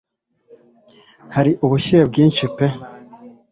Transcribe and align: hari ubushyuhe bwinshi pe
hari 1.35 1.51
ubushyuhe 1.65 2.03
bwinshi 2.09 2.43
pe 2.55 2.67